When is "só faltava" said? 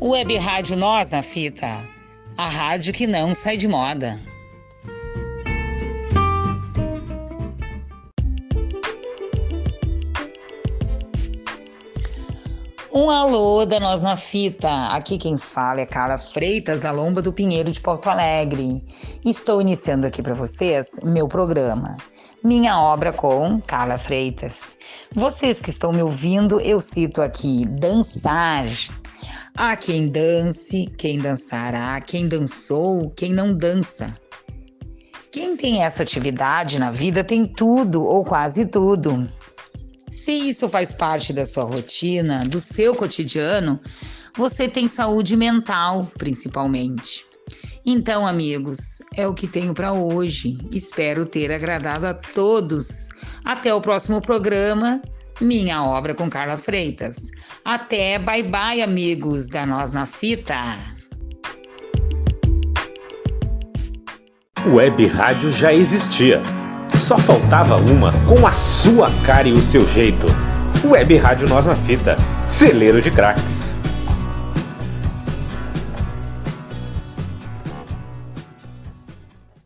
67.06-67.76